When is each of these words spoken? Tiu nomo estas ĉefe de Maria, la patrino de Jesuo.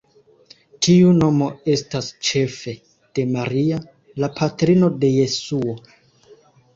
Tiu 0.85 1.09
nomo 1.17 1.49
estas 1.73 2.07
ĉefe 2.29 2.73
de 3.19 3.25
Maria, 3.33 3.77
la 4.23 4.31
patrino 4.39 4.89
de 5.05 5.13
Jesuo. 5.17 5.77